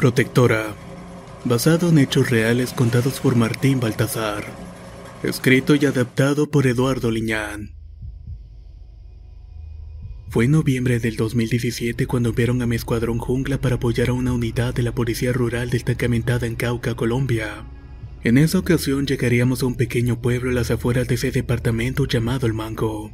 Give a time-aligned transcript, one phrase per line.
[0.00, 0.74] Protectora.
[1.44, 4.46] Basado en hechos reales contados por Martín Baltazar.
[5.22, 7.74] Escrito y adaptado por Eduardo Liñán.
[10.30, 14.32] Fue en noviembre del 2017 cuando enviaron a mi escuadrón jungla para apoyar a una
[14.32, 17.66] unidad de la Policía Rural destacamentada en Cauca, Colombia.
[18.24, 22.46] En esa ocasión llegaríamos a un pequeño pueblo a las afueras de ese departamento llamado
[22.46, 23.12] El Mango.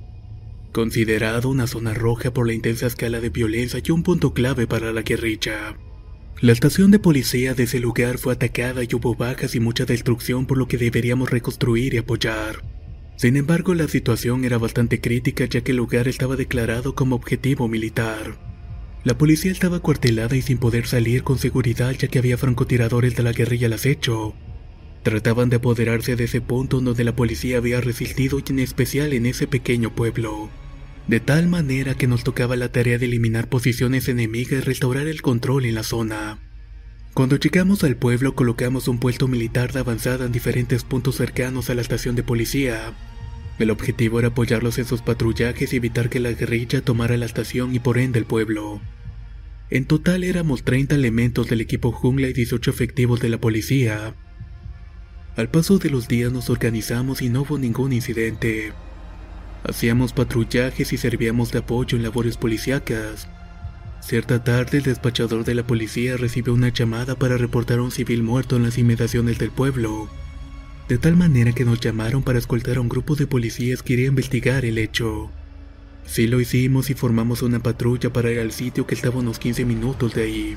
[0.71, 4.93] Considerado una zona roja por la intensa escala de violencia y un punto clave para
[4.93, 5.77] la guerrilla.
[6.43, 10.45] La estación de policía de ese lugar fue atacada y hubo bajas y mucha destrucción
[10.45, 12.63] por lo que deberíamos reconstruir y apoyar.
[13.17, 17.69] Sin embargo, la situación era bastante crítica ya que el lugar estaba declarado como objetivo
[17.69, 18.37] militar.
[19.03, 23.23] La policía estaba cuartelada y sin poder salir con seguridad ya que había francotiradores de
[23.23, 24.35] la guerrilla al acecho.
[25.05, 29.25] Trataban de apoderarse de ese punto donde la policía había resistido y en especial en
[29.25, 30.51] ese pequeño pueblo
[31.09, 35.23] de tal manera que nos tocaba la tarea de eliminar posiciones enemigas y restaurar el
[35.23, 36.39] control en la zona.
[37.15, 41.75] Cuando llegamos al pueblo colocamos un puesto militar de avanzada en diferentes puntos cercanos a
[41.75, 42.93] la estación de policía.
[43.59, 47.75] El objetivo era apoyarlos en sus patrullajes y evitar que la guerrilla tomara la estación
[47.75, 48.83] y por ende el pueblo.
[49.71, 54.15] En total éramos 30 elementos del equipo jungla y 18 efectivos de la policía.
[55.37, 58.73] Al paso de los días nos organizamos y no hubo ningún incidente.
[59.69, 63.27] Hacíamos patrullajes y servíamos de apoyo en labores policíacas.
[64.01, 68.23] Cierta tarde el despachador de la policía recibió una llamada para reportar a un civil
[68.23, 70.09] muerto en las inmediaciones del pueblo.
[70.89, 74.07] De tal manera que nos llamaron para escoltar a un grupo de policías que iría
[74.07, 75.33] a investigar el hecho.
[76.07, 79.65] Sí lo hicimos y formamos una patrulla para ir al sitio que estaba unos 15
[79.65, 80.57] minutos de ahí.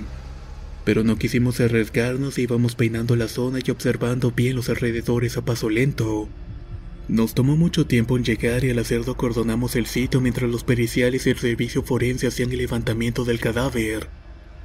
[0.85, 5.41] Pero no quisimos arriesgarnos y íbamos peinando la zona y observando bien los alrededores a
[5.43, 6.29] paso lento.
[7.09, 11.25] Nos tomó mucho tiempo en llegar y al hacerlo acordonamos el sitio mientras los periciales
[11.25, 14.07] y el servicio forense hacían el levantamiento del cadáver.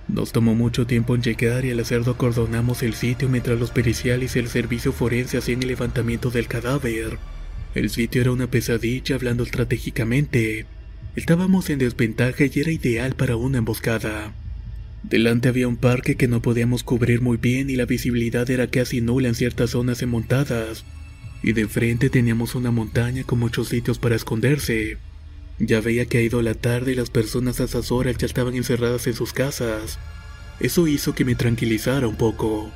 [0.08, 4.36] Nos tomó mucho tiempo en llegar y al hacerlo acordonamos el sitio mientras los periciales
[4.36, 7.16] y el servicio forense hacían el levantamiento del cadáver.
[7.74, 10.66] El sitio era una pesadilla hablando estratégicamente.
[11.16, 14.34] Estábamos en desventaja y era ideal para una emboscada.
[15.02, 19.00] Delante había un parque que no podíamos cubrir muy bien y la visibilidad era casi
[19.00, 20.84] nula en ciertas zonas enmontadas
[21.44, 24.96] y de frente teníamos una montaña con muchos sitios para esconderse.
[25.58, 28.54] Ya veía que ha ido la tarde y las personas a esas horas ya estaban
[28.54, 29.98] encerradas en sus casas.
[30.58, 32.72] Eso hizo que me tranquilizara un poco.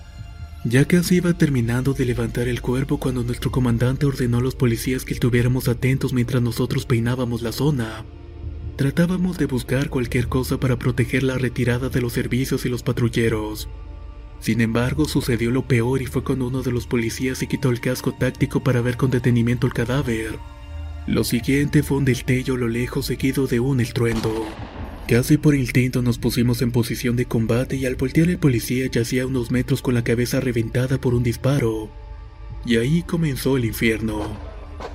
[0.64, 5.06] Ya casi iba terminando de levantar el cuerpo cuando nuestro comandante ordenó a los policías
[5.06, 8.04] que estuviéramos atentos mientras nosotros peinábamos la zona.
[8.76, 13.66] Tratábamos de buscar cualquier cosa para proteger la retirada de los servicios y los patrulleros.
[14.40, 17.80] Sin embargo, sucedió lo peor y fue cuando uno de los policías se quitó el
[17.80, 20.38] casco táctico para ver con detenimiento el cadáver.
[21.06, 24.46] Lo siguiente fue un destello a lo lejos seguido de un estruendo.
[25.08, 29.26] Casi por instinto nos pusimos en posición de combate y al voltear el policía yacía
[29.26, 31.88] unos metros con la cabeza reventada por un disparo.
[32.66, 34.36] Y ahí comenzó el infierno.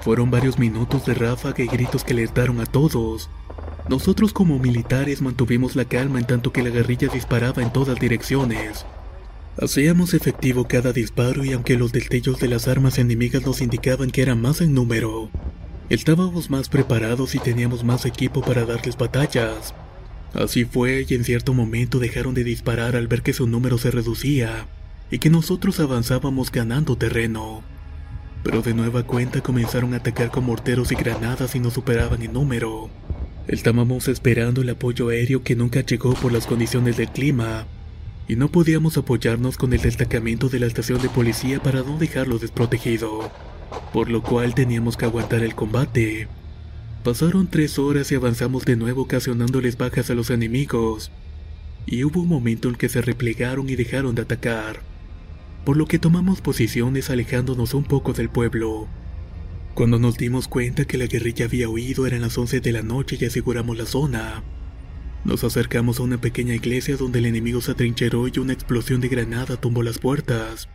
[0.02, 3.30] Fueron varios minutos de ráfaga y gritos que alertaron a todos.
[3.90, 8.86] Nosotros como militares mantuvimos la calma en tanto que la guerrilla disparaba en todas direcciones.
[9.62, 14.24] Hacíamos efectivo cada disparo y aunque los destellos de las armas enemigas nos indicaban que
[14.24, 15.30] eran más en número,
[15.90, 19.76] estábamos más preparados y teníamos más equipo para darles batallas.
[20.34, 23.92] Así fue y en cierto momento dejaron de disparar al ver que su número se
[23.92, 24.68] reducía
[25.12, 27.64] y que nosotros avanzábamos ganando terreno.
[28.44, 32.34] Pero de nueva cuenta comenzaron a atacar con morteros y granadas y nos superaban en
[32.34, 32.90] número.
[33.48, 37.68] Estábamos esperando el apoyo aéreo que nunca llegó por las condiciones del clima
[38.28, 42.40] y no podíamos apoyarnos con el destacamento de la estación de policía para no dejarlo
[42.40, 43.32] desprotegido,
[43.92, 46.28] por lo cual teníamos que aguantar el combate.
[47.04, 51.12] Pasaron tres horas y avanzamos de nuevo ocasionándoles bajas a los enemigos,
[51.86, 54.80] y hubo un momento en que se replegaron y dejaron de atacar,
[55.66, 58.88] por lo que tomamos posiciones alejándonos un poco del pueblo.
[59.74, 63.18] Cuando nos dimos cuenta que la guerrilla había huido eran las 11 de la noche
[63.20, 64.44] y aseguramos la zona.
[65.26, 69.08] Nos acercamos a una pequeña iglesia donde el enemigo se atrincheró y una explosión de
[69.08, 70.68] granada tumbó las puertas.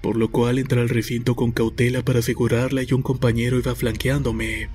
[0.00, 4.70] Por lo cual entré al recinto con cautela para asegurarla y un compañero iba flanqueándome.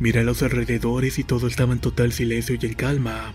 [0.00, 3.34] Miré a los alrededores y todo estaba en total silencio y en calma.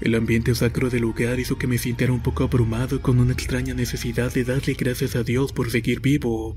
[0.00, 3.32] El ambiente sacro del lugar hizo que me sintiera un poco abrumado y con una
[3.32, 6.56] extraña necesidad de darle gracias a Dios por seguir vivo.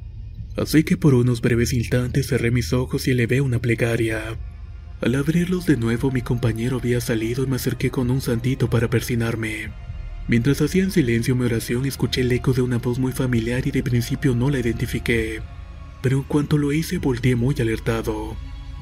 [0.57, 4.37] Así que por unos breves instantes cerré mis ojos y elevé una plegaria.
[5.01, 8.87] Al abrirlos de nuevo mi compañero había salido y me acerqué con un santito para
[8.87, 9.71] persinarme.
[10.27, 13.71] Mientras hacía en silencio mi oración escuché el eco de una voz muy familiar y
[13.71, 15.41] de principio no la identifiqué.
[16.03, 18.37] Pero en cuanto lo hice volteé muy alertado.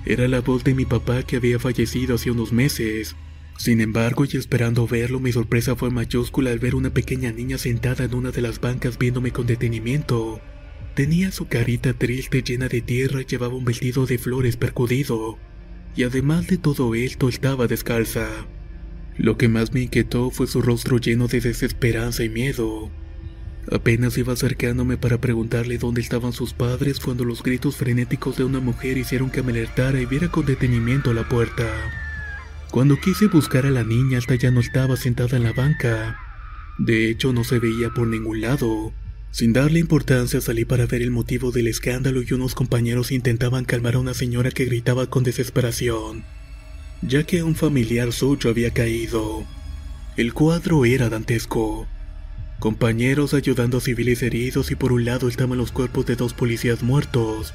[0.06, 3.16] Era la voz de mi papá que había fallecido hace unos meses.
[3.58, 8.04] Sin embargo, y esperando verlo, mi sorpresa fue mayúscula al ver una pequeña niña sentada
[8.04, 10.42] en una de las bancas viéndome con detenimiento.
[10.96, 15.38] Tenía su carita triste llena de tierra y llevaba un vestido de flores percudido
[15.96, 18.28] y además de todo esto estaba descalza.
[19.18, 22.90] Lo que más me inquietó fue su rostro lleno de desesperanza y miedo.
[23.72, 28.60] Apenas iba acercándome para preguntarle dónde estaban sus padres cuando los gritos frenéticos de una
[28.60, 31.66] mujer hicieron que me alertara y viera con detenimiento la puerta.
[32.72, 36.18] Cuando quise buscar a la niña, hasta ya no estaba sentada en la banca.
[36.78, 38.94] De hecho, no se veía por ningún lado.
[39.32, 43.96] Sin darle importancia salí para ver el motivo del escándalo y unos compañeros intentaban calmar
[43.96, 46.24] a una señora que gritaba con desesperación,
[47.04, 49.46] ya que un familiar suyo había caído.
[50.18, 51.88] El cuadro era dantesco.
[52.60, 56.82] Compañeros ayudando a civiles heridos y por un lado estaban los cuerpos de dos policías
[56.82, 57.54] muertos.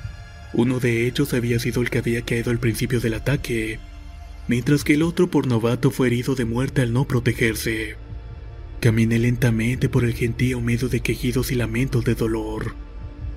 [0.55, 3.81] Uno de ellos había sido el que había caído al principio del ataque,
[4.47, 7.97] mientras que el otro por novato fue herido de muerte al no protegerse.
[8.85, 12.75] Caminé lentamente por el gentío medio de quejidos y lamentos de dolor.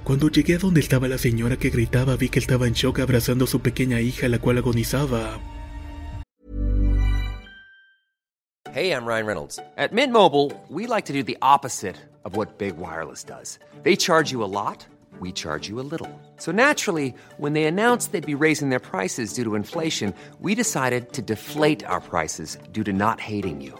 [0.03, 3.45] Cuando llegué a donde estaba la señora que gritaba, vi que estaba en shock abrazando
[3.45, 5.39] a su pequeña hija, la cual agonizaba.
[8.73, 9.59] Hey, I'm Ryan Reynolds.
[9.77, 11.95] At Mint Mobile, we like to do the opposite
[12.25, 13.57] of what Big Wireless does.
[13.83, 14.85] They charge you a lot,
[15.21, 16.11] we charge you a little.
[16.35, 21.13] So naturally, when they announced they'd be raising their prices due to inflation, we decided
[21.13, 23.79] to deflate our prices due to not hating you.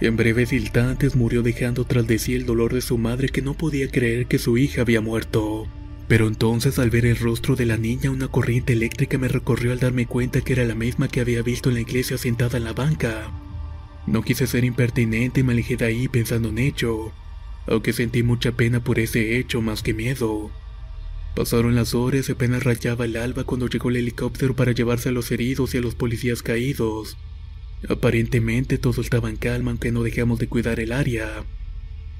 [0.00, 3.54] En breves instantes murió dejando tras de sí el dolor de su madre que no
[3.54, 5.66] podía creer que su hija había muerto.
[6.06, 9.80] Pero entonces al ver el rostro de la niña una corriente eléctrica me recorrió al
[9.80, 12.74] darme cuenta que era la misma que había visto en la iglesia sentada en la
[12.74, 13.30] banca.
[14.06, 17.10] No quise ser impertinente y me alejé de ahí pensando en ello,
[17.66, 20.50] aunque sentí mucha pena por ese hecho más que miedo.
[21.34, 25.12] Pasaron las horas y apenas rayaba el alba cuando llegó el helicóptero para llevarse a
[25.12, 27.16] los heridos y a los policías caídos.
[27.88, 31.44] Aparentemente todo estaba en calma aunque no dejamos de cuidar el área.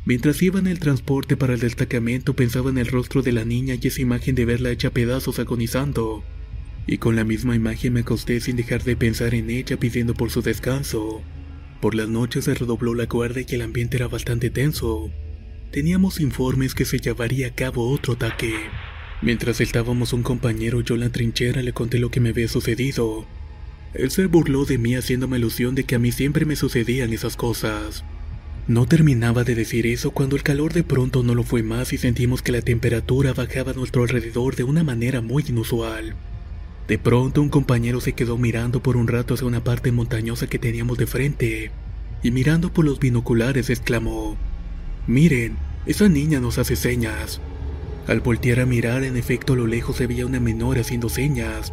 [0.04, 3.74] Mientras iba en el transporte para el destacamento pensaba en el rostro de la niña
[3.80, 6.22] y esa imagen de verla hecha pedazos agonizando.
[6.86, 10.30] Y con la misma imagen me acosté sin dejar de pensar en ella pidiendo por
[10.30, 11.22] su descanso.
[11.80, 15.10] Por las noches se redobló la cuerda y el ambiente era bastante tenso.
[15.72, 18.54] Teníamos informes que se llevaría a cabo otro ataque.
[19.20, 23.26] Mientras estábamos un compañero yo en la trinchera le conté lo que me había sucedido.
[23.94, 27.36] Él se burló de mí haciéndome ilusión de que a mí siempre me sucedían esas
[27.36, 28.04] cosas.
[28.68, 31.98] No terminaba de decir eso cuando el calor de pronto no lo fue más y
[31.98, 36.16] sentimos que la temperatura bajaba a nuestro alrededor de una manera muy inusual.
[36.88, 40.58] De pronto un compañero se quedó mirando por un rato hacia una parte montañosa que
[40.58, 41.70] teníamos de frente,
[42.22, 44.36] y mirando por los binoculares exclamó,
[45.06, 47.40] Miren, esa niña nos hace señas.
[48.08, 51.72] Al voltear a mirar, en efecto a lo lejos se veía una menor haciendo señas,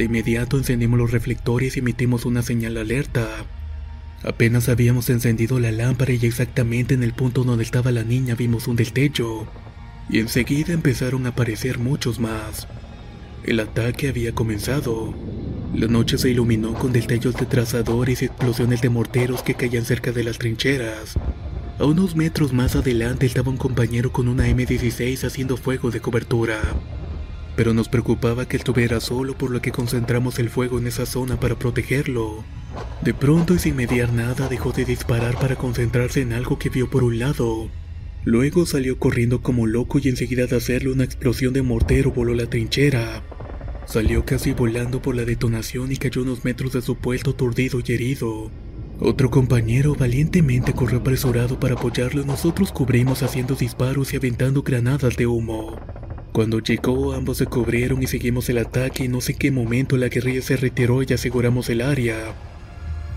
[0.00, 3.28] de inmediato encendimos los reflectores y emitimos una señal alerta.
[4.22, 8.66] Apenas habíamos encendido la lámpara y exactamente en el punto donde estaba la niña vimos
[8.66, 9.46] un destello,
[10.08, 12.66] y enseguida empezaron a aparecer muchos más.
[13.44, 15.14] El ataque había comenzado.
[15.74, 20.12] La noche se iluminó con destellos de trazadores y explosiones de morteros que caían cerca
[20.12, 21.18] de las trincheras.
[21.78, 26.58] A unos metros más adelante estaba un compañero con una M16 haciendo fuego de cobertura
[27.60, 31.38] pero nos preocupaba que estuviera solo por lo que concentramos el fuego en esa zona
[31.38, 32.42] para protegerlo.
[33.02, 36.88] De pronto y sin mediar nada dejó de disparar para concentrarse en algo que vio
[36.88, 37.68] por un lado.
[38.24, 42.46] Luego salió corriendo como loco y enseguida de hacerle una explosión de mortero voló la
[42.46, 43.22] trinchera.
[43.84, 47.92] Salió casi volando por la detonación y cayó unos metros de su puesto aturdido y
[47.92, 48.50] herido.
[49.00, 55.14] Otro compañero valientemente corrió apresurado para apoyarlo y nosotros cubrimos haciendo disparos y aventando granadas
[55.18, 55.78] de humo.
[56.32, 60.08] Cuando llegó, ambos se cubrieron y seguimos el ataque y no sé qué momento la
[60.08, 62.34] guerrilla se retiró y aseguramos el área.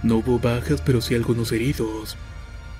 [0.01, 2.17] No hubo bajas, pero sí algunos heridos.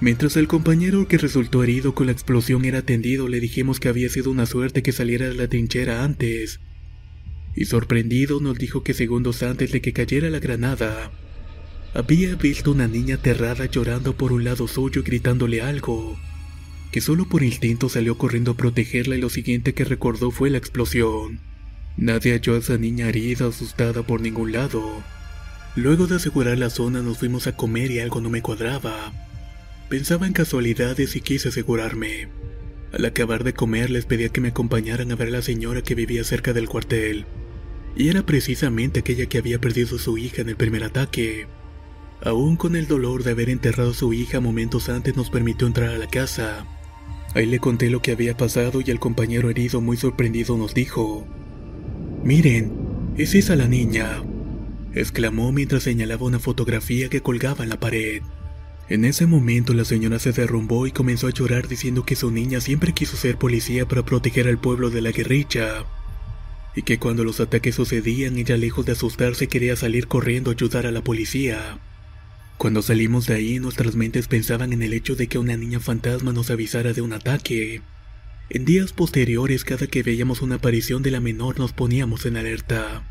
[0.02, 4.10] Mientras el compañero que resultó herido con la explosión era atendido, le dijimos que había
[4.10, 6.60] sido una suerte que saliera de la trinchera antes.
[7.56, 11.12] Y sorprendido nos dijo que segundos antes de que cayera la granada,
[11.94, 16.18] había visto una niña aterrada llorando por un lado suyo y gritándole algo
[16.94, 20.60] que solo por instinto salió corriendo a protegerla y lo siguiente que recordó fue la
[20.60, 21.40] explosión.
[21.98, 25.02] Nadie halló a esa niña herida asustada por ningún lado.
[25.76, 29.12] Luego de asegurar la zona nos fuimos a comer y algo no me cuadraba.
[29.90, 32.28] Pensaba en casualidades y quise asegurarme.
[32.92, 35.96] Al acabar de comer les pedí que me acompañaran a ver a la señora que
[35.96, 37.26] vivía cerca del cuartel.
[37.96, 41.48] Y era precisamente aquella que había perdido a su hija en el primer ataque.
[42.22, 45.90] Aún con el dolor de haber enterrado a su hija momentos antes nos permitió entrar
[45.90, 46.68] a la casa.
[47.36, 51.26] Ahí le conté lo que había pasado y el compañero herido muy sorprendido nos dijo,
[52.24, 52.72] Miren,
[53.18, 54.24] es esa la niña,
[54.94, 58.22] exclamó mientras señalaba una fotografía que colgaba en la pared.
[58.88, 62.62] En ese momento la señora se derrumbó y comenzó a llorar diciendo que su niña
[62.62, 65.86] siempre quiso ser policía para proteger al pueblo de la guerrilla,
[66.76, 70.86] y que cuando los ataques sucedían ella lejos de asustarse quería salir corriendo a ayudar
[70.86, 71.80] a la policía.
[72.64, 76.32] Cuando salimos de ahí, nuestras mentes pensaban en el hecho de que una niña fantasma
[76.32, 77.82] nos avisara de un ataque.
[78.50, 83.04] En días posteriores, cada que veíamos una aparición de la menor nos poníamos en alerta.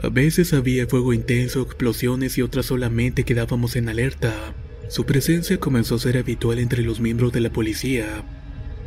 [0.00, 4.54] A veces había fuego intenso, explosiones y otras solamente quedábamos en alerta.
[4.88, 8.22] Su presencia comenzó a ser habitual entre los miembros de la policía,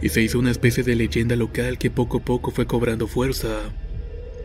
[0.02, 3.74] y se hizo una especie de leyenda local que poco a poco fue cobrando fuerza.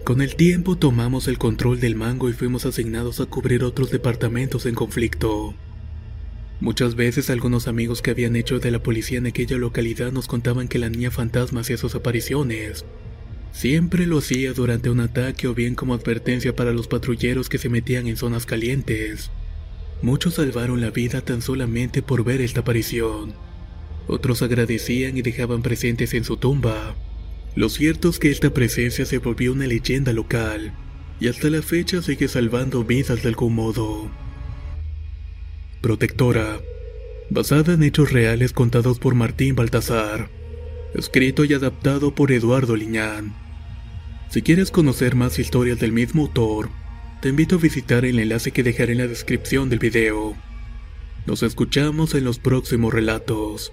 [0.05, 4.67] Con el tiempo tomamos el control del mango y fuimos asignados a cubrir otros departamentos
[4.67, 5.55] en conflicto.
[6.61, 10.69] Muchas veces algunos amigos que habían hecho de la policía en aquella localidad nos contaban
[10.69, 12.85] que la niña fantasma hacía sus apariciones.
[13.53, 17.71] Siempre lo hacía durante un ataque o bien como advertencia para los patrulleros que se
[17.71, 19.31] metían en zonas calientes.
[20.03, 23.33] Muchos salvaron la vida tan solamente por ver esta aparición.
[24.07, 26.95] Otros agradecían y dejaban presentes en su tumba.
[27.57, 30.75] Lo cierto es que esta presencia se volvió una leyenda local
[31.21, 34.11] y hasta la fecha sigue salvando vidas de algún modo.
[35.81, 36.61] Protectora,
[37.31, 40.31] basada en hechos reales contados por Martín Baltasar,
[40.95, 43.35] escrito y adaptado por Eduardo Liñán.
[44.31, 46.71] Si quieres conocer más historias del mismo autor,
[47.23, 50.37] te invito a visitar el enlace que dejaré en la descripción del video.
[51.25, 53.73] Nos escuchamos en los próximos relatos.